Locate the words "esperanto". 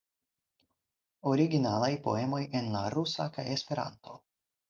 3.57-4.19